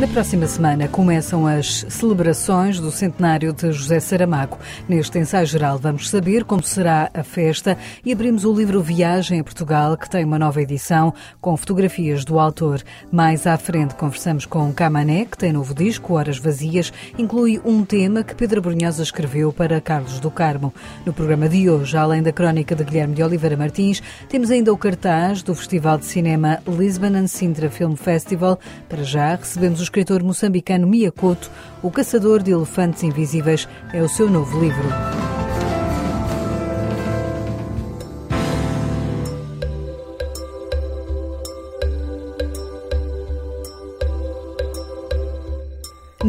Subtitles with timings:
[0.00, 4.58] Na próxima semana começam as celebrações do centenário de José Saramago.
[4.88, 9.44] Neste ensaio geral vamos saber como será a festa e abrimos o livro Viagem a
[9.44, 12.82] Portugal, que tem uma nova edição com fotografias do autor.
[13.12, 18.24] Mais à frente conversamos com Camané, que tem novo disco, Horas Vazias, inclui um tema
[18.24, 20.72] que Pedro Brunhosa escreveu para Carlos do Carmo.
[21.04, 24.78] No programa de hoje, além da crónica de Guilherme de Oliveira Martins, temos ainda o
[24.78, 28.58] cartaz do Festival de Cinema Lisbon and Sintra Film Festival.
[28.88, 31.50] Para já recebemos os escritor moçambicano Mia Couto,
[31.82, 35.39] O Caçador de Elefantes Invisíveis, é o seu novo livro.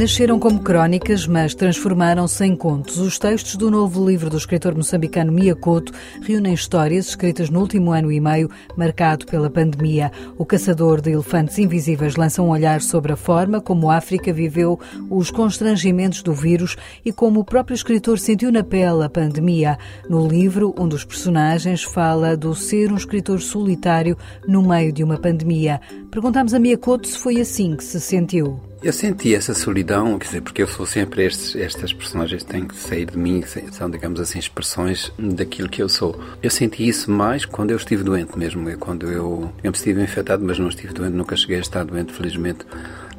[0.01, 2.97] Nasceram como crónicas, mas transformaram-se em contos.
[2.97, 7.91] Os textos do novo livro do escritor moçambicano Mia Couto reúnem histórias escritas no último
[7.91, 10.11] ano e meio, marcado pela pandemia.
[10.39, 14.79] O Caçador de Elefantes Invisíveis lança um olhar sobre a forma como a África viveu
[15.07, 19.77] os constrangimentos do vírus e como o próprio escritor sentiu na pele a pandemia.
[20.09, 24.17] No livro, um dos personagens fala do ser um escritor solitário
[24.47, 25.79] no meio de uma pandemia.
[26.09, 28.70] Perguntamos a Mia Couto se foi assim que se sentiu.
[28.83, 32.75] Eu senti essa solidão, quer dizer, porque eu sou sempre estes, estas personagens têm que
[32.75, 36.19] sair de mim, são, digamos assim, expressões daquilo que eu sou.
[36.41, 40.57] Eu senti isso mais quando eu estive doente mesmo, quando eu, digamos, estive infectado, mas
[40.57, 42.65] não estive doente, nunca cheguei a estar doente, felizmente.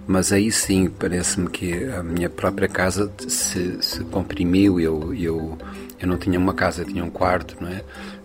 [0.05, 5.57] Mas aí sim, parece-me que a minha própria casa se, se comprimiu, eu, eu,
[6.01, 7.85] eu não tinha uma casa, tinha um quarto, não é?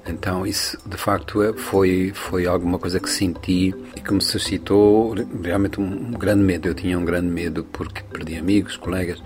[0.09, 5.13] Então isso de facto é, foi foi alguma coisa que senti e que me suscitou
[5.43, 6.67] realmente um, grande medo.
[6.67, 9.21] Eu tinha um grande medo porque perdi amigos, colegas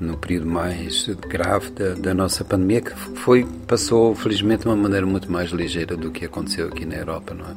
[0.00, 5.06] no período mais grave da, da, nossa pandemia que foi passou felizmente de uma maneira
[5.06, 7.54] muito mais ligeira do que aconteceu aqui na Europa, não é?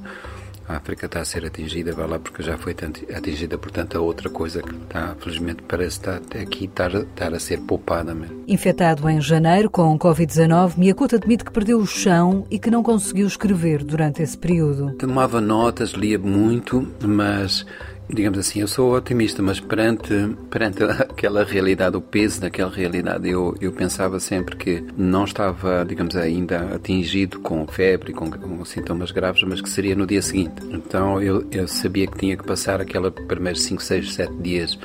[0.69, 2.75] A África está a ser atingida, vai lá porque já foi
[3.15, 7.59] atingida por tanta outra coisa que está, felizmente parece estar aqui estar, estar a ser
[7.61, 8.43] poupada mesmo.
[8.47, 13.25] Infectado em janeiro com Covid-19, Miyakuta admite que perdeu o chão e que não conseguiu
[13.25, 14.93] escrever durante esse período.
[14.93, 17.65] Tomava notas, lia muito, mas
[18.11, 23.55] digamos assim, eu sou otimista, mas perante, perante aquela realidade, o peso daquela realidade, eu,
[23.61, 29.43] eu pensava sempre que não estava, digamos, ainda atingido com febre, com, com sintomas graves,
[29.43, 30.55] mas que seria no dia seguinte.
[30.71, 34.79] Então eu, eu sabia que tinha que passar aquela primeiros 5, 6, 7 dias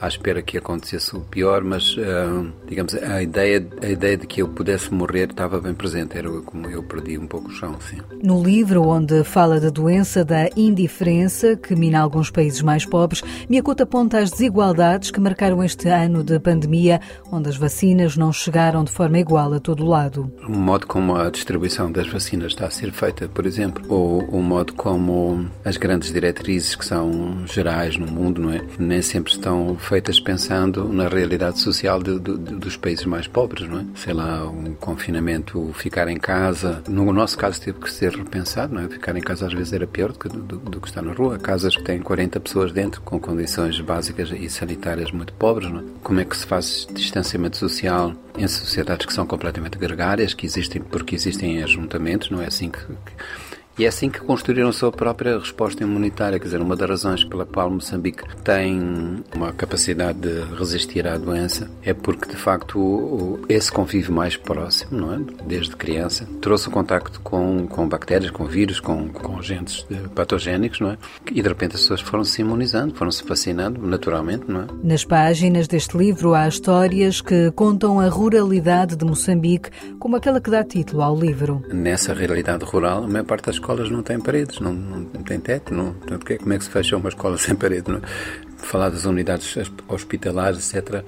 [0.00, 4.42] à espera que acontecesse o pior, mas uh, digamos a ideia a ideia de que
[4.42, 7.98] eu pudesse morrer estava bem presente, era como eu perdi um pouco o chão, sim.
[8.22, 13.82] No livro onde fala da doença da indiferença que mina alguns países mais pobres, Miyakoto
[13.82, 18.92] aponta as desigualdades que marcaram este ano de pandemia, onde as vacinas não chegaram de
[18.92, 20.30] forma igual a todo lado.
[20.46, 24.42] O modo como a distribuição das vacinas está a ser feita, por exemplo, ou o
[24.42, 29.76] modo como as grandes diretrizes que são gerais no mundo, não é, nem sempre estão
[29.88, 33.84] feitas pensando na realidade social de, de, dos países mais pobres, não é?
[33.94, 36.82] Sei lá, um confinamento, ficar em casa.
[36.86, 38.88] No nosso caso teve que ser repensado, não é?
[38.88, 41.38] Ficar em casa às vezes era pior do que, do, do que estar na rua.
[41.38, 45.84] Casas que têm 40 pessoas dentro, com condições básicas e sanitárias muito pobres, não é?
[46.02, 50.82] Como é que se faz distanciamento social em sociedades que são completamente gregárias, que existem
[50.82, 53.12] porque existem ajuntamentos, não é assim que, que
[53.78, 56.38] e é assim que construíram a sua própria resposta imunitária.
[56.38, 61.70] Quer dizer, uma das razões pela qual Moçambique tem uma capacidade de resistir à doença
[61.82, 65.18] é porque, de facto, esse convívio mais próximo, não é?
[65.46, 70.90] desde criança, trouxe o contacto com, com bactérias, com vírus, com, com agentes patogénicos, não
[70.90, 70.98] é?
[71.30, 74.66] E, de repente, as pessoas foram se imunizando, foram se vacinando naturalmente, não é?
[74.82, 80.50] Nas páginas deste livro há histórias que contam a ruralidade de Moçambique, como aquela que
[80.50, 81.62] dá título ao livro.
[81.72, 85.74] Nessa realidade rural, a maior parte das escolas não têm paredes, não, não, têm teto,
[85.74, 87.90] não, portanto, como é que se fecha uma escola sem parede?
[87.90, 88.00] Não?
[88.56, 89.56] Falar das unidades
[89.86, 91.04] hospitalares, etc.,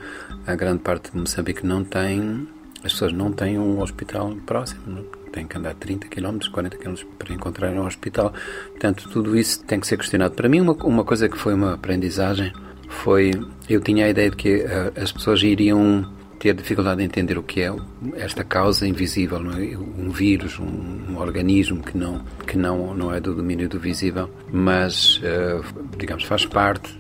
[0.47, 2.47] a grande parte de Moçambique não tem,
[2.85, 5.05] as pessoas não têm um hospital próximo, não?
[5.33, 8.35] têm que andar 30 km, 40 km para encontrar um hospital.
[8.71, 10.35] Portanto, tudo isso tem que ser questionado.
[10.35, 12.53] Para mim, uma, uma coisa que foi uma aprendizagem
[12.89, 13.31] foi,
[13.69, 16.05] eu tinha a ideia de que uh, as pessoas iriam
[16.41, 17.73] ter dificuldade em entender o que é
[18.17, 19.77] esta causa invisível, é?
[19.77, 24.29] um vírus, um, um, organismo que não que não não é do domínio do visível,
[24.51, 25.63] mas uh,
[25.99, 27.00] digamos faz parte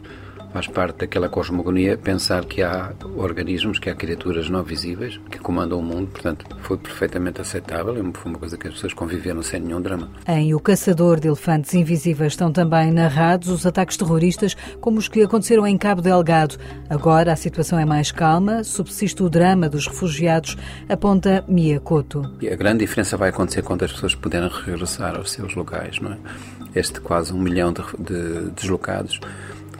[0.52, 5.78] faz parte daquela cosmogonia pensar que há organismos, que há criaturas não visíveis que comandam
[5.78, 9.80] o mundo, portanto, foi perfeitamente aceitável foi uma coisa que as pessoas conviveram sem nenhum
[9.80, 10.10] drama.
[10.26, 15.22] Em O Caçador de Elefantes Invisíveis estão também narrados os ataques terroristas como os que
[15.22, 16.56] aconteceram em Cabo Delgado.
[16.88, 20.56] Agora a situação é mais calma, subsiste o drama dos refugiados,
[20.88, 22.22] aponta Mia Couto.
[22.40, 26.12] E a grande diferença vai acontecer quando as pessoas puderem regressar aos seus locais, não
[26.12, 26.18] é?
[26.74, 29.18] Este quase um milhão de, de deslocados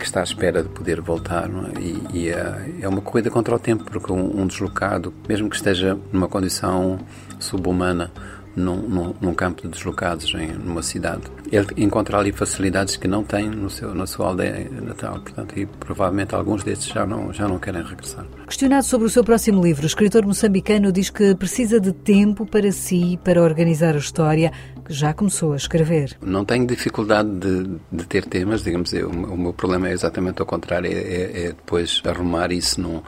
[0.00, 1.80] que está à espera de poder voltar é?
[1.80, 5.56] e, e é, é, uma corrida contra o tempo porque um, um deslocado, mesmo que
[5.56, 6.98] esteja numa condição
[7.38, 8.10] subhumana,
[8.56, 11.22] num, num, num, campo de deslocados em numa cidade.
[11.50, 15.66] Ele encontra ali facilidades que não tem no seu, na sua aldeia natal, portanto, e
[15.66, 18.24] provavelmente alguns destes já não, já não querem regressar.
[18.46, 22.70] Questionado sobre o seu próximo livro, o escritor moçambicano diz que precisa de tempo para
[22.70, 24.52] si, para organizar a história,
[24.84, 26.16] que já começou a escrever.
[26.22, 30.46] Não tenho dificuldade de, de ter temas, digamos, eu, o meu problema é exatamente o
[30.46, 33.02] contrário, é, é, é depois arrumar isso num,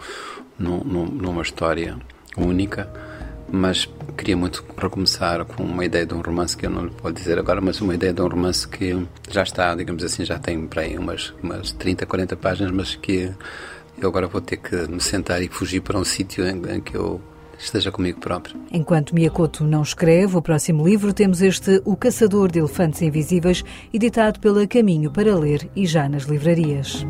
[0.58, 1.96] num, numa história
[2.36, 2.88] única
[3.52, 7.12] mas queria muito recomeçar com uma ideia de um romance que eu não lhe vou
[7.12, 10.66] dizer agora, mas uma ideia de um romance que já está, digamos assim, já tem
[10.66, 13.30] para aí umas, umas 30, 40 páginas, mas que
[13.98, 16.96] eu agora vou ter que me sentar e fugir para um sítio em, em que
[16.96, 17.20] eu
[17.58, 18.56] esteja comigo próprio.
[18.72, 24.40] Enquanto Miyakoto não escreve o próximo livro, temos este O Caçador de Elefantes Invisíveis, editado
[24.40, 27.06] pela Caminho para Ler e já nas livrarias.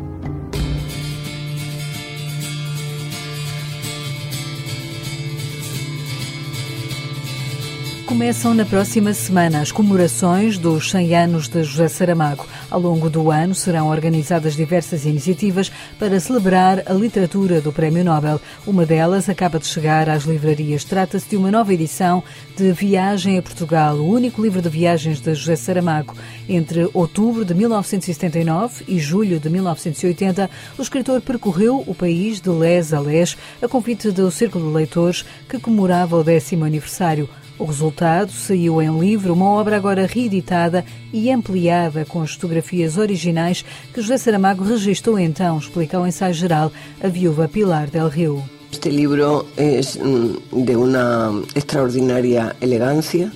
[8.05, 12.45] Começam na próxima semana as comemorações dos 100 anos de José Saramago.
[12.69, 18.41] Ao longo do ano serão organizadas diversas iniciativas para celebrar a literatura do Prémio Nobel.
[18.67, 20.83] Uma delas acaba de chegar às livrarias.
[20.83, 22.21] Trata-se de uma nova edição
[22.57, 26.13] de Viagem a Portugal, o único livro de viagens de José Saramago.
[26.47, 32.93] Entre outubro de 1979 e julho de 1980, o escritor percorreu o país de les
[32.93, 37.29] a les a convite do Círculo de Leitores que comemorava o décimo aniversário.
[37.59, 43.63] O resultado saiu em livro, uma obra agora reeditada e ampliada com as fotografias originais
[43.93, 46.71] que José Saramago registrou então, explica o ensaio geral
[47.01, 48.43] a viúva Pilar del Rio.
[48.71, 53.31] Este livro é de uma extraordinária elegância,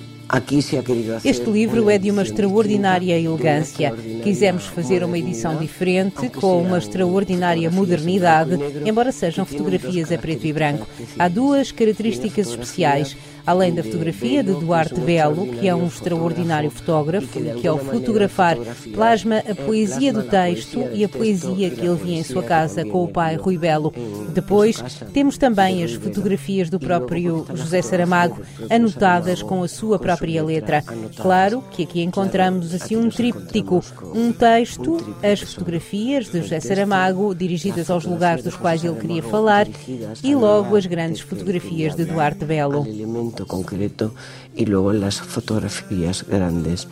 [1.24, 3.94] este livro é de uma extraordinária elegância.
[4.22, 10.52] Quisemos fazer uma edição diferente, com uma extraordinária modernidade, embora sejam fotografias a preto e
[10.52, 10.86] branco.
[11.18, 13.16] Há duas características especiais
[13.48, 18.58] além da fotografia de Duarte Belo, que é um extraordinário fotógrafo, que ao fotografar
[18.92, 23.02] plasma a poesia do texto e a poesia que ele via em sua casa com
[23.04, 23.90] o pai Rui Belo.
[24.34, 24.84] Depois,
[25.14, 30.84] temos também as fotografias do próprio José Saramago, anotadas com a sua própria letra.
[31.16, 33.82] Claro que aqui encontramos assim um tríptico,
[34.14, 39.66] um texto, as fotografias de José Saramago, dirigidas aos lugares dos quais ele queria falar,
[40.22, 42.86] e logo as grandes fotografias de Duarte Belo
[43.46, 44.14] concreto
[44.54, 46.88] y luego las fotografías grandes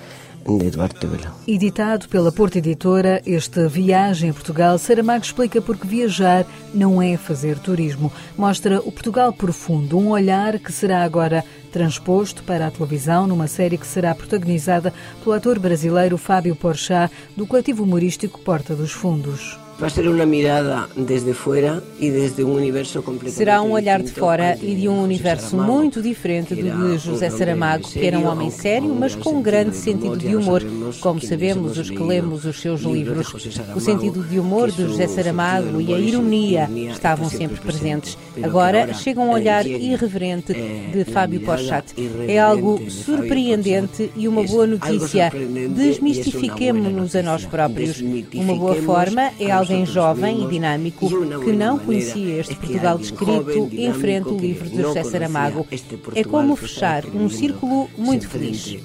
[0.54, 1.32] de Duarte Belo.
[1.46, 7.58] Editado pela Porta Editora, este Viagem em Portugal, Saramago explica porque viajar não é fazer
[7.58, 8.12] turismo.
[8.36, 13.76] Mostra o Portugal profundo, um olhar que será agora transposto para a televisão numa série
[13.76, 19.65] que será protagonizada pelo ator brasileiro Fábio Porchat, do coletivo humorístico Porta dos Fundos.
[19.78, 24.10] Vai ser uma mirada desde fora e desde um universo completamente Será um olhar de
[24.10, 28.50] fora e de um universo muito diferente do de José Saramago, que era um homem
[28.50, 30.62] sério, mas com um grande sentido de humor,
[31.00, 33.34] como sabemos os que lemos os seus livros.
[33.74, 38.16] O sentido de humor de José Saramago e a ironia estavam sempre presentes.
[38.42, 41.92] Agora chega um olhar irreverente de Fábio Porchat.
[42.26, 45.30] É algo surpreendente e uma boa notícia.
[45.74, 48.02] Desmistifiquemo-nos a nós próprios.
[48.34, 51.08] Uma boa forma é algo alguém jovem e dinâmico
[51.44, 55.66] que não conhecia este Portugal descrito enfrenta o livro de José Saramago.
[56.14, 58.78] É como fechar um círculo muito feliz.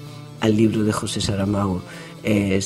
[0.44, 1.84] O livro de José Saramago
[2.24, 2.60] é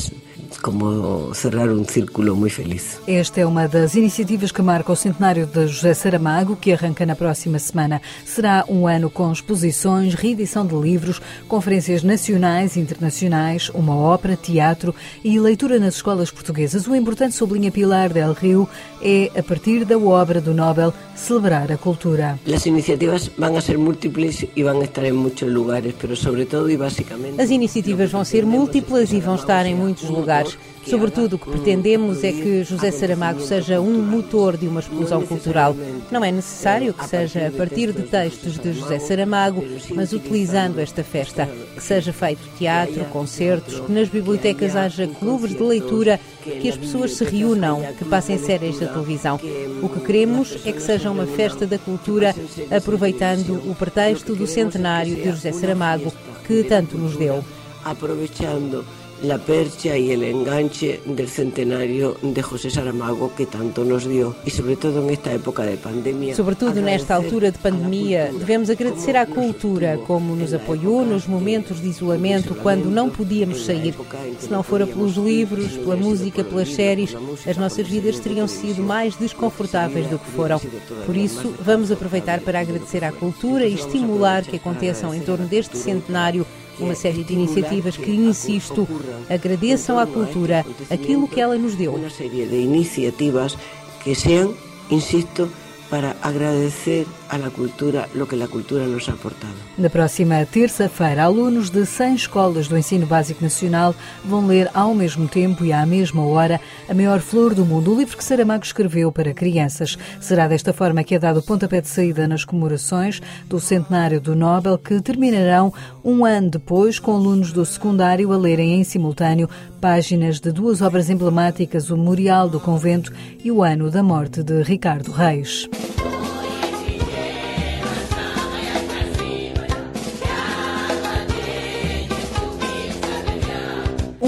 [0.61, 2.99] como cerrar um círculo muito feliz.
[3.07, 7.15] Esta é uma das iniciativas que marca o centenário de José Saramago, que arranca na
[7.15, 8.01] próxima semana.
[8.25, 14.93] Será um ano com exposições, reedição de livros, conferências nacionais e internacionais, uma ópera, teatro
[15.23, 16.87] e leitura nas escolas portuguesas.
[16.87, 18.67] O importante, sublinha Pilar del Rio,
[19.01, 22.39] é, a partir da obra do Nobel, celebrar a cultura.
[22.53, 27.41] As iniciativas vão ser múltiplas e vão estar em muitos lugares, mas sobretudo e basicamente...
[27.41, 30.44] As iniciativas vão ser múltiplas e vão estar em muitos lugares
[30.87, 35.75] Sobretudo, o que pretendemos é que José Saramago seja um motor de uma explosão cultural.
[36.11, 39.63] Não é necessário que seja a partir de textos de José Saramago,
[39.95, 41.49] mas utilizando esta festa.
[41.75, 47.13] Que seja feito teatro, concertos, que nas bibliotecas haja clubes de leitura, que as pessoas
[47.13, 49.39] se reúnam, que passem séries da televisão.
[49.81, 52.35] O que queremos é que seja uma festa da cultura,
[52.69, 56.13] aproveitando o pretexto do centenário de José Saramago,
[56.45, 57.43] que tanto nos deu.
[57.83, 58.85] Aproveitando
[59.23, 64.51] la percha y el enganche del centenario de José Saramago que tanto nos dio e
[64.51, 66.35] sobretudo nesta época de pandemia.
[66.35, 71.87] Sobretudo nesta altura de pandemia, devemos agradecer à cultura como nos apoiou nos momentos de
[71.87, 73.95] isolamento quando não podíamos sair.
[74.39, 77.15] Se não fora pelos livros, pela música, pelas séries,
[77.47, 80.59] as nossas vidas teriam sido mais desconfortáveis do que foram.
[81.05, 85.77] Por isso, vamos aproveitar para agradecer à cultura e estimular que aconteçam em torno deste
[85.77, 86.45] centenário
[86.79, 88.87] uma série de iniciativas que, insisto,
[89.29, 91.95] agradeçam à cultura aquilo que ela nos deu.
[91.95, 93.57] Uma série de iniciativas
[94.03, 94.53] que sejam,
[94.89, 95.49] insisto,
[95.89, 99.53] para agradecer a la cultura lo que a cultura nos ha aportado.
[99.77, 105.27] Na próxima terça-feira, alunos de 100 escolas do Ensino Básico Nacional vão ler ao mesmo
[105.27, 109.11] tempo e à mesma hora A Maior Flor do Mundo, o livro que Saramago escreveu
[109.11, 109.97] para crianças.
[110.19, 114.35] Será desta forma que é dado o pontapé de saída nas comemorações do centenário do
[114.35, 119.49] Nobel, que terminarão um ano depois com alunos do secundário a lerem em simultâneo
[119.81, 123.11] páginas de duas obras emblemáticas, o Memorial do Convento
[123.43, 125.69] e o ano da morte de Ricardo Reis.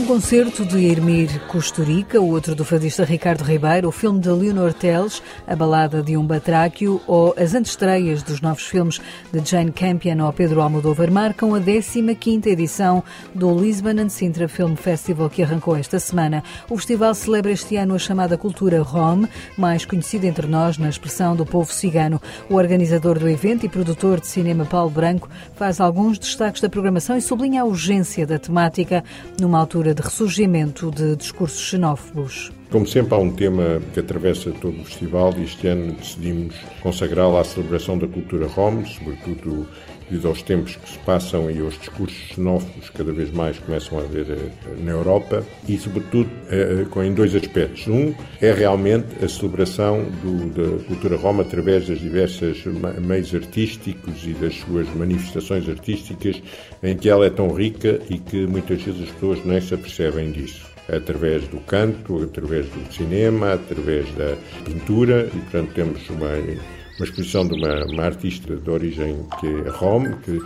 [0.08, 5.22] Concerto de Hermir Costurica, o outro do fadista Ricardo Ribeiro, o filme de Leonor Teles,
[5.46, 9.02] a balada de um batráquio ou as antestreias dos novos filmes
[9.34, 13.04] de Jane Campion ou Pedro Almodóvar marcam a 15ª edição
[13.36, 16.42] do Lisbon and Sintra Film Festival que arrancou esta semana.
[16.70, 19.26] O festival celebra este ano a chamada cultura Rom,
[19.58, 22.22] mais conhecida entre nós na expressão do povo cigano.
[22.50, 27.18] O organizador do evento e produtor de cinema Paulo Branco faz alguns destaques da programação
[27.18, 29.04] e sublinha a urgência da temática
[29.38, 32.52] numa altura de ressurgimento de discursos xenófobos.
[32.70, 37.38] Como sempre, há um tema que atravessa todo o festival e este ano decidimos consagrá-lo
[37.38, 39.68] à celebração da cultura rom, sobretudo
[40.10, 44.02] devido aos tempos que se passam e aos discursos xenófobos cada vez mais começam a
[44.02, 44.50] haver eh,
[44.84, 47.88] na Europa e, sobretudo, eh, em dois aspectos.
[47.88, 52.64] Um é realmente a celebração do, da cultura rom através das diversas
[53.00, 56.42] meios artísticos e das suas manifestações artísticas
[56.82, 60.32] em que ela é tão rica e que muitas vezes as pessoas nem se apercebem
[60.32, 66.30] disso através do canto, através do cinema, através da pintura e, portanto, temos uma
[66.98, 70.42] uma exposição de uma, uma artista de origem que é Rom, que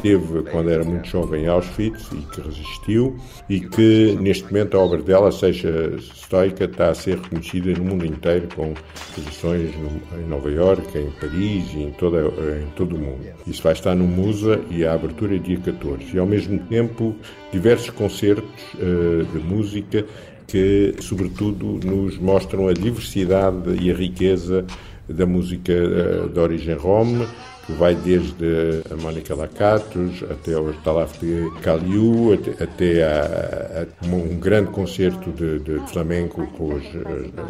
[0.00, 3.16] teve quando era muito jovem em Auschwitz e que resistiu
[3.48, 8.06] e que neste momento a obra dela, seja estoica, está a ser reconhecida no mundo
[8.06, 9.70] inteiro com exposições
[10.18, 13.26] em Nova York, em Paris e em, toda, em todo o mundo.
[13.46, 16.14] Isso vai estar no Musa e a abertura é dia 14.
[16.14, 17.14] E ao mesmo tempo
[17.52, 20.04] diversos concertos uh, de música
[20.46, 24.64] que sobretudo nos mostram a diversidade e a riqueza
[25.12, 27.26] da música uh, de origem rom,
[27.66, 34.06] que vai desde a Mónica Lacatos até o Talaf de Caliu, até, até a, a,
[34.06, 36.84] um grande concerto de, de flamenco com as,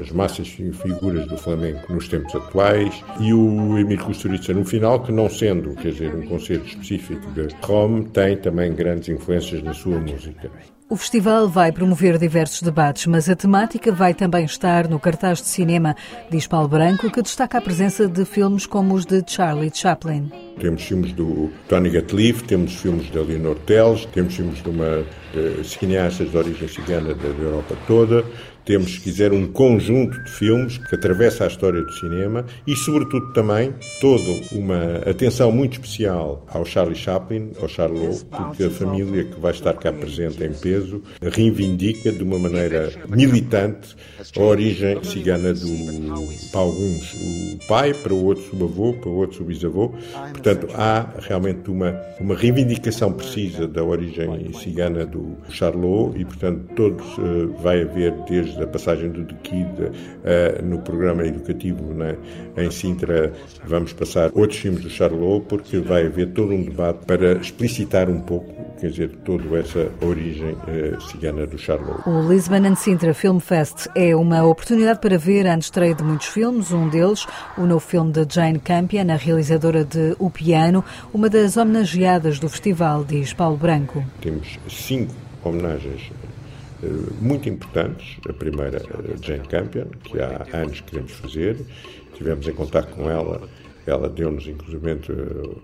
[0.01, 5.13] as, massas figuras do flamenco nos tempos atuais, e o Emílio Kusturica no final, que
[5.13, 9.99] não sendo, quer dizer, um concerto específico de Rom, tem também grandes influências na sua
[9.99, 10.51] música.
[10.91, 15.47] O festival vai promover diversos debates, mas a temática vai também estar no cartaz de
[15.47, 15.95] cinema,
[16.29, 20.50] diz Paulo Branco, que destaca a presença de filmes como os de Charlie Chaplin.
[20.61, 25.65] Temos filmes do Tony Gatliff, temos filmes de Leonor Teles, temos filmes de uma de
[25.67, 28.25] cineastas de origem cigana da Europa toda,
[28.65, 33.33] temos, se quiser, um conjunto de filmes que atravessa a história do cinema e, sobretudo,
[33.33, 39.41] também toda uma atenção muito especial ao Charlie Chaplin, ao Charlot, porque a família que
[39.41, 43.97] vai estar cá presente em peso reivindica de uma maneira militante
[44.37, 49.45] a origem cigana do, para alguns o pai, para outros o avô, para outros o
[49.45, 49.89] bisavô.
[50.33, 57.19] Portanto, há realmente uma, uma reivindicação precisa da origem cigana do Charlot e, portanto, todos
[57.19, 62.17] uh, vai haver desde a passagem do Dequide uh, no programa educativo né,
[62.57, 63.33] em Sintra,
[63.65, 68.21] vamos passar outros filmes do Charlot, porque vai haver todo um debate para explicitar um
[68.21, 72.09] pouco, quer dizer, toda essa origem uh, cigana do Charlot.
[72.09, 76.29] O Lisbon and Sintra Film Fest é uma oportunidade para ver a estreia de muitos
[76.29, 77.27] filmes, um deles,
[77.59, 82.49] o novo filme de Jane Campion, a realizadora de O Piano, uma das homenageadas do
[82.49, 84.03] festival, diz Paulo Branco.
[84.21, 86.11] Temos cinco homenagens
[86.83, 86.87] eh,
[87.21, 88.17] muito importantes.
[88.29, 91.57] A primeira, eh, Jane Campion, que há anos queremos fazer.
[92.15, 93.43] Tivemos em contato com ela,
[93.87, 95.57] ela deu-nos inclusive eh,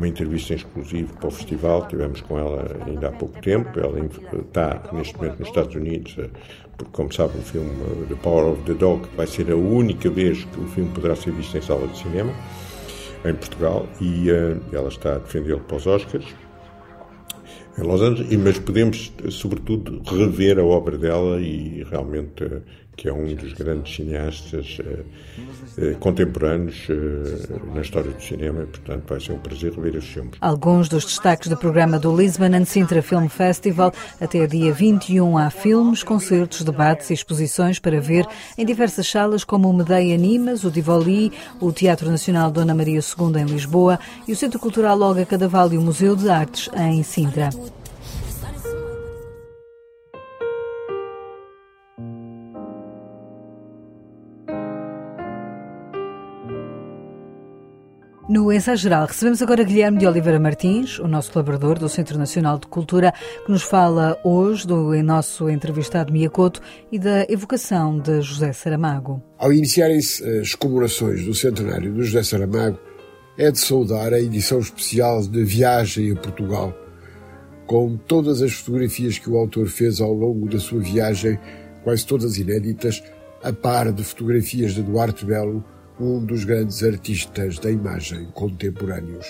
[0.00, 3.78] uma entrevista em exclusivo para o festival, tivemos com ela ainda há pouco tempo.
[3.78, 4.00] Ela
[4.40, 6.16] está neste momento nos Estados Unidos,
[6.76, 7.70] porque, como sabe, o filme
[8.08, 11.32] The Power of the Dog vai ser a única vez que o filme poderá ser
[11.32, 12.32] visto em sala de cinema
[13.26, 16.24] em Portugal e uh, ela está a defendê-lo para os Oscars.
[17.76, 22.62] em Los Angeles, mas podemos, sobretudo, rever a obra dela e realmente
[23.00, 24.98] que é um dos grandes cineastas eh,
[25.78, 30.04] eh, contemporâneos eh, na história do cinema e, portanto, vai ser um prazer rever os
[30.04, 30.32] filmes.
[30.38, 33.90] Alguns dos destaques do programa do Lisbon and Sintra Film Festival.
[34.20, 38.26] Até dia 21 há filmes, concertos, debates e exposições para ver
[38.58, 43.40] em diversas salas como o Medeia Animas, o Tivoli, o Teatro Nacional Dona Maria II
[43.40, 47.48] em Lisboa e o Centro Cultural Olga Cadaval e o Museu de Artes em Sintra.
[58.30, 62.60] No ensaio geral, recebemos agora Guilherme de Oliveira Martins, o nosso colaborador do Centro Nacional
[62.60, 63.12] de Cultura,
[63.44, 66.60] que nos fala hoje do nosso entrevistado Miyakoto
[66.92, 69.20] e da evocação de José Saramago.
[69.36, 72.78] Ao iniciarem-se as comemorações do centenário de José Saramago,
[73.36, 76.72] é de saudar a edição especial de Viagem a Portugal,
[77.66, 81.36] com todas as fotografias que o autor fez ao longo da sua viagem,
[81.82, 83.02] quase todas inéditas,
[83.42, 85.64] a par de fotografias de Duarte Belo,
[86.00, 89.26] um dos grandes artistas da imagem contemporâneos.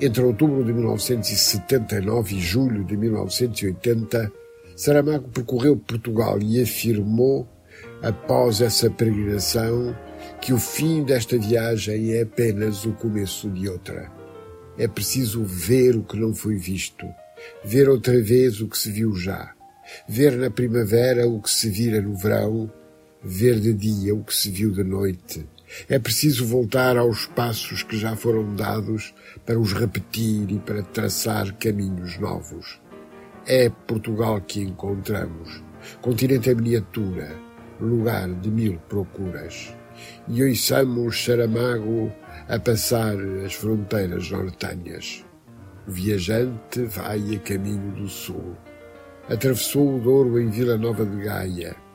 [0.00, 4.30] Entre outubro de 1979 e julho de 1980,
[4.76, 7.48] Saramago percorreu Portugal e afirmou,
[8.02, 9.96] após essa peregrinação,
[10.40, 14.10] que o fim desta viagem é apenas o começo de outra.
[14.78, 17.04] É preciso ver o que não foi visto,
[17.64, 19.52] ver outra vez o que se viu já,
[20.08, 22.70] ver na primavera o que se vira no verão,
[23.22, 25.44] ver de dia o que se viu de noite,
[25.88, 31.52] é preciso voltar aos passos que já foram dados para os repetir e para traçar
[31.54, 32.80] caminhos novos.
[33.46, 35.62] É Portugal que encontramos,
[36.00, 37.34] continente em miniatura,
[37.80, 39.74] lugar de mil procuras.
[40.28, 42.12] E ouçamos Saramago
[42.48, 45.24] a passar as fronteiras nortenhas.
[45.86, 48.56] Viajante vai a caminho do sul.
[49.28, 51.87] Atravessou o Douro em Vila Nova de Gaia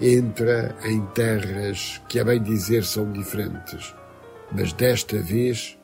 [0.00, 3.94] entra em terras que, a bem dizer, são diferentes,
[4.52, 5.78] mas desta vez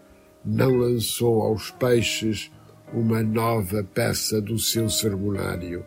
[0.45, 2.51] não lançou aos peixes
[2.93, 5.85] uma nova peça do seu sermonário.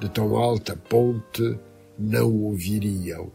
[0.00, 1.58] De tão alta ponte
[1.98, 3.30] não o viriam.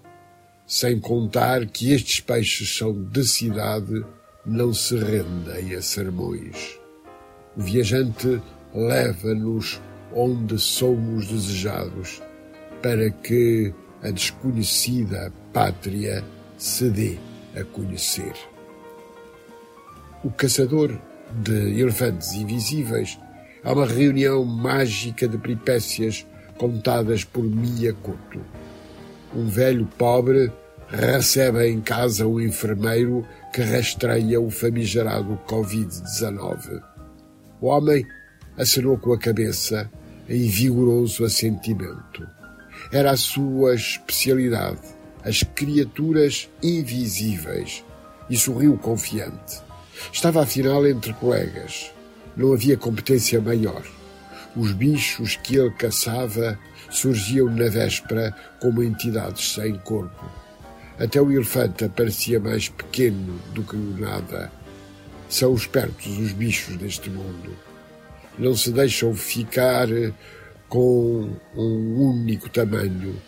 [0.67, 4.06] Sem contar que estes peixes são de cidade,
[4.45, 6.80] não se rendem a sermões.
[7.58, 8.41] O viajante
[8.74, 9.82] leva-nos
[10.13, 12.21] onde somos desejados,
[12.82, 16.24] para que a desconhecida pátria
[16.58, 17.18] se dê
[17.56, 18.34] a conhecer.
[20.24, 20.98] O caçador
[21.32, 23.20] de elefantes invisíveis
[23.64, 26.26] é uma reunião mágica de peripécias
[26.58, 28.40] contadas por Miyakoto.
[29.36, 30.52] Um velho pobre
[30.88, 36.84] recebe em casa um enfermeiro que rastreia o famigerado Covid-19.
[37.62, 38.06] O homem
[38.58, 39.90] acenou com a cabeça
[40.28, 42.40] em vigoroso assentimento.
[42.91, 44.82] Era a sua especialidade,
[45.23, 47.86] as criaturas invisíveis,
[48.30, 49.62] e sorriu confiante.
[50.12, 51.91] Estava afinal entre colegas.
[52.36, 53.84] Não havia competência maior.
[54.56, 60.25] Os bichos que ele caçava surgiam na véspera como entidades sem corpo.
[60.99, 64.51] Até o elefante parecia mais pequeno do que o nada.
[65.30, 67.58] São espertos os bichos deste mundo.
[68.38, 69.88] Não se deixam ficar
[70.72, 73.22] com um único tamanho,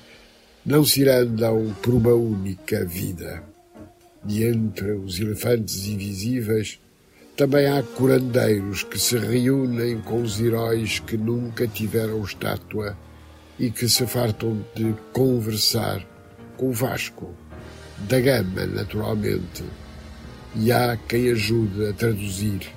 [0.65, 3.43] não se irandam por uma única vida.
[4.25, 6.79] E entre os elefantes invisíveis
[7.35, 12.97] também há curandeiros que se reúnem com os heróis que nunca tiveram estátua
[13.59, 16.01] e que se fartam de conversar
[16.55, 17.29] com o Vasco,
[18.07, 19.65] da Gama, naturalmente.
[20.55, 22.69] E há quem ajude a traduzir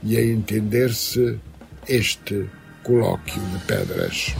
[0.00, 1.40] e a entender-se
[1.88, 2.48] este
[2.86, 4.36] colóquio de pedras.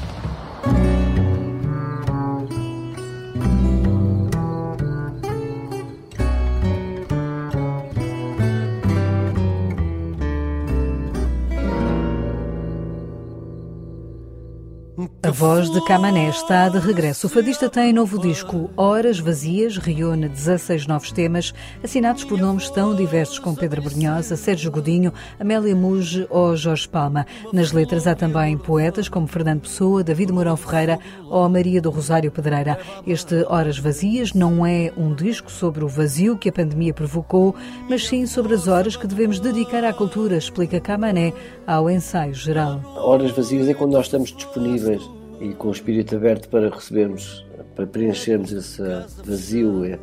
[15.36, 17.26] Voz de Camané está de regresso.
[17.26, 21.52] O fadista tem novo disco, Horas Vazias, reúne 16 novos temas,
[21.84, 27.26] assinados por nomes tão diversos como Pedro Brunhosa, Sérgio Godinho, Amélia Muge ou Jorge Palma.
[27.52, 32.32] Nas letras há também poetas como Fernando Pessoa, David Mourão Ferreira ou Maria do Rosário
[32.32, 32.78] Pedreira.
[33.06, 37.54] Este Horas Vazias não é um disco sobre o vazio que a pandemia provocou,
[37.90, 41.34] mas sim sobre as horas que devemos dedicar à cultura, explica Camané
[41.66, 42.80] ao ensaio geral.
[42.96, 45.02] Horas vazias é quando nós estamos disponíveis
[45.40, 47.44] e com o espírito aberto para recebermos,
[47.74, 48.82] para preenchermos esse
[49.24, 49.98] vazio, é,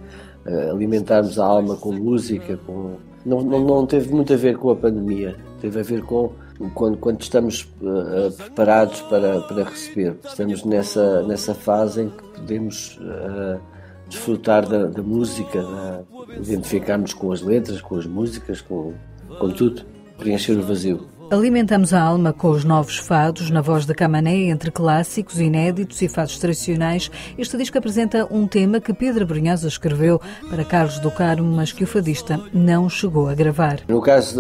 [0.46, 2.98] é, alimentarmos a alma com música, com...
[3.26, 6.34] Não, não, não teve muito a ver com a pandemia, teve a ver com
[6.74, 10.16] quando, quando estamos uh, preparados para, para receber.
[10.24, 13.60] Estamos nessa, nessa fase em que podemos uh,
[14.08, 16.04] desfrutar da, da música, da,
[16.38, 18.94] identificarmos com as letras, com as músicas, com,
[19.40, 19.84] com tudo,
[20.18, 21.08] preencher o vazio.
[21.34, 26.08] Alimentamos a alma com os novos fados, na voz de Camané, entre clássicos, inéditos e
[26.08, 27.10] fados tradicionais.
[27.36, 31.84] Este disco apresenta um tema que Pedro Brunhosa escreveu para Carlos do Carmo, mas que
[31.84, 33.80] o fadista não chegou a gravar.
[33.88, 34.40] No caso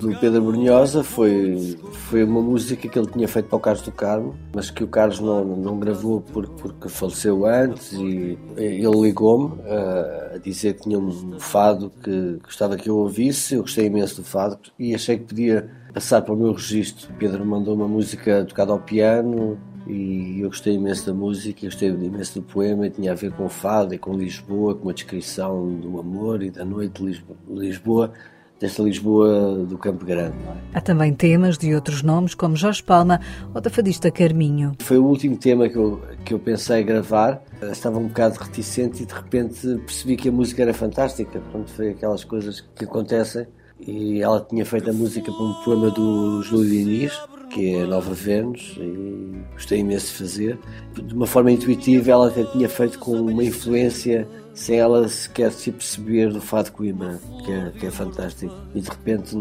[0.00, 1.78] do Pedro Brunhosa, foi,
[2.08, 4.88] foi uma música que ele tinha feito para o Carlos do Carmo, mas que o
[4.88, 10.82] Carlos não, não gravou porque, porque faleceu antes e ele ligou-me a, a, dizer que
[10.82, 13.54] tinha um fado que gostava que eu ouvisse.
[13.54, 17.12] Eu gostei imenso do fado e achei que podia passar para o meu registro.
[17.18, 22.40] Pedro mandou uma música tocada ao piano e eu gostei imenso da música, gostei imenso
[22.40, 25.98] do poema, tinha a ver com o fado e com Lisboa, com uma descrição do
[25.98, 28.12] amor e da noite de Lisboa,
[28.60, 30.36] desta Lisboa do Campo Grande.
[30.72, 30.78] É?
[30.78, 33.20] Há também temas de outros nomes, como Jorge Palma
[33.52, 34.72] ou da fadista Carminho.
[34.78, 37.42] Foi o último tema que eu, que eu pensei gravar.
[37.60, 41.40] Estava um bocado reticente e de repente percebi que a música era fantástica.
[41.50, 43.46] Pronto, foi aquelas coisas que acontecem
[43.86, 47.12] e ela tinha feito a música para um poema do Júlio Diniz,
[47.50, 50.58] que é Nova Vênus, e gostei imenso de fazer.
[50.94, 55.70] De uma forma intuitiva, ela até tinha feito com uma influência sem ela sequer se
[55.70, 58.54] perceber do Fado Coimbra, que é, que é fantástico.
[58.74, 59.36] E de repente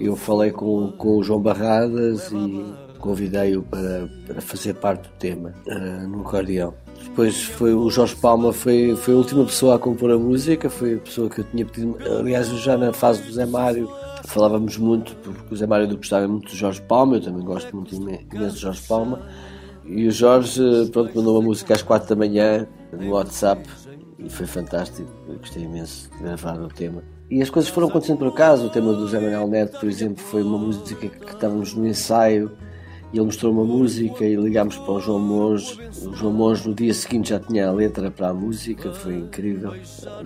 [0.00, 5.54] eu falei com, com o João Barradas e convidei-o para, para fazer parte do tema
[5.66, 6.74] uh, no acordeão.
[7.04, 10.94] Depois foi o Jorge Palma, foi, foi a última pessoa a compor a música, foi
[10.94, 11.98] a pessoa que eu tinha pedido.
[12.18, 13.90] Aliás, já na fase do Zé Mário
[14.24, 17.94] falávamos muito, porque o Zé Mário gostava muito de Jorge Palma, eu também gosto muito
[17.94, 19.20] imenso de Jorge Palma.
[19.84, 20.62] E o Jorge,
[20.92, 23.68] pronto, mandou uma música às quatro da manhã no WhatsApp
[24.18, 27.02] e foi fantástico, eu gostei imenso de gravar o tema.
[27.30, 30.22] E as coisas foram acontecendo por acaso, o tema do Zé Manuel Neto, por exemplo,
[30.22, 32.52] foi uma música que estávamos no ensaio
[33.12, 35.78] e ele mostrou uma música e ligámos para o João Monge.
[36.06, 39.74] O João Monge no dia seguinte já tinha a letra para a música, foi incrível.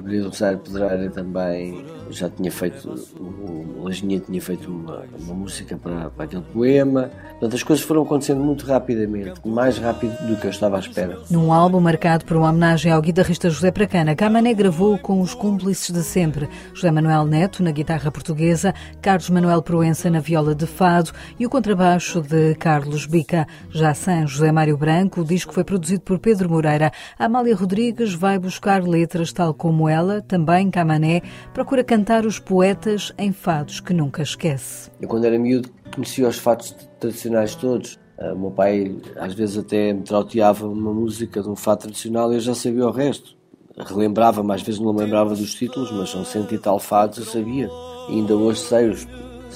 [0.02, 5.76] Maria do Rosário Pedreira também já tinha feito, o Laginha tinha feito uma, uma música
[5.76, 7.10] para, para aquele poema.
[7.30, 11.18] Portanto, as coisas foram acontecendo muito rapidamente, mais rápido do que eu estava à espera.
[11.28, 15.90] Num álbum marcado por uma homenagem ao guitarrista José Pracana, Camané gravou com os cúmplices
[15.90, 18.72] de sempre: José Manuel Neto na guitarra portuguesa,
[19.02, 23.46] Carlos Manuel Proença na viola de fado e o contrabaixo de Carlos Carlos Bica.
[23.70, 26.92] Já sem José Mário Branco, o disco foi produzido por Pedro Moreira.
[27.18, 31.22] Amália Rodrigues vai buscar letras tal como ela, também Camané,
[31.54, 34.90] procura cantar os poetas em fados que nunca esquece.
[35.00, 37.98] Eu, quando era miúdo, conhecia os fados tradicionais todos.
[38.18, 42.30] Ah, o meu pai, às vezes, até me trauteava uma música de um fado tradicional
[42.30, 43.34] e eu já sabia o resto.
[43.74, 47.70] Relembrava-me, às vezes não lembrava dos títulos, mas são cento e tal fados eu sabia.
[48.10, 49.06] E ainda hoje sei os,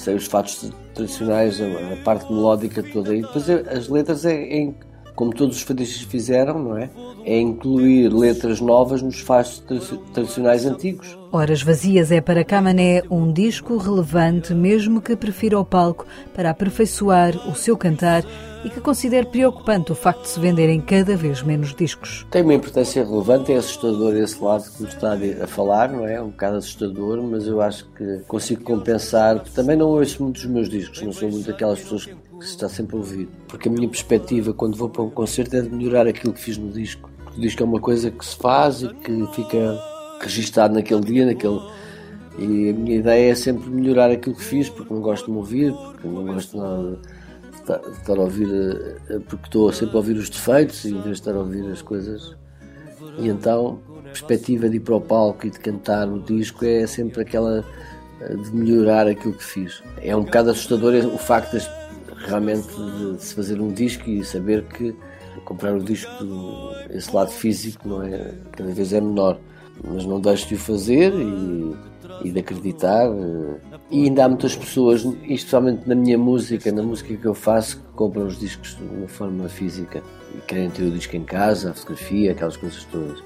[0.09, 3.15] os fatos tradicionais, a, a, parte melódica toda.
[3.15, 4.73] E depois é, as letras é, é,
[5.15, 6.91] como todos os fadistas fizeram, não é?
[7.25, 9.63] É incluir letras novas nos fatos
[10.15, 11.19] tradicionais antigos.
[11.31, 17.37] Horas Vazias é para Camané um disco relevante, mesmo que prefira o palco para aperfeiçoar
[17.49, 18.25] o seu cantar
[18.65, 22.27] e que considere preocupante o facto de se venderem cada vez menos discos.
[22.31, 26.21] Tem uma importância relevante, é assustador esse lado que está a falar, não é?
[26.21, 29.41] Um bocado assustador, mas eu acho que consigo compensar.
[29.55, 32.69] Também não ouço muitos dos meus discos, não sou muito daquelas pessoas que se está
[32.69, 33.29] sempre a ouvir.
[33.49, 36.59] Porque a minha perspectiva quando vou para um concerto é de melhorar aquilo que fiz
[36.59, 37.11] no disco.
[37.25, 39.79] Porque o disco é uma coisa que se faz e que fica
[40.21, 41.61] registado naquele dia, naquele.
[42.39, 45.39] E a minha ideia é sempre melhorar aquilo que fiz, porque não gosto de me
[45.39, 46.99] ouvir, porque não gosto nada
[47.51, 48.49] de estar a ouvir,
[49.09, 51.83] eh, porque estou sempre a ouvir os defeitos em vez de estar a ouvir as
[51.83, 52.37] coisas.
[53.19, 56.87] E então, a perspectiva de ir para o palco e de cantar no disco é
[56.87, 57.65] sempre aquela
[58.21, 59.83] eh, de melhorar aquilo que fiz.
[60.03, 61.69] É um bocado assustador o facto de,
[62.27, 64.95] realmente de se fazer um disco e saber que
[65.45, 66.11] comprar o disco,
[66.91, 69.39] esse lado físico, não é, cada vez é menor.
[69.83, 71.75] Mas não deixo de o fazer e
[72.23, 73.07] e de acreditar.
[73.07, 77.79] Eh, e ainda há muitas pessoas, especialmente na minha música, na música que eu faço,
[77.79, 80.03] que compram os discos de uma forma física
[80.37, 83.23] e querem ter o disco em casa, a fotografia, aquelas coisas todas.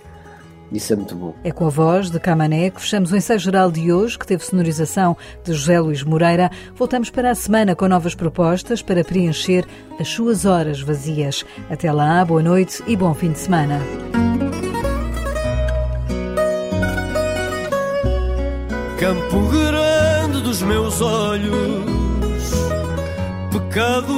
[0.72, 1.34] Isso é muito bom.
[1.44, 4.44] É com a voz de Camané que fechamos o ensaio geral de hoje, que teve
[4.44, 6.50] sonorização de José Luís Moreira.
[6.74, 9.64] Voltamos para a semana com novas propostas para preencher
[10.00, 11.44] as suas horas vazias.
[11.70, 13.78] Até lá, boa noite e bom fim de semana.
[19.04, 21.84] Campo grande dos meus olhos,
[23.52, 24.14] pecado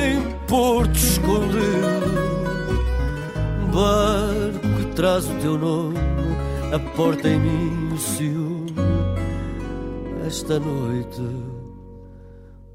[0.00, 2.08] em porto escondido,
[3.70, 5.98] barco que traz o teu nome,
[6.74, 8.72] a porta em mim se une
[10.26, 11.20] esta noite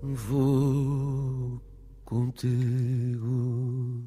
[0.04, 1.60] vou
[2.06, 4.04] contigo.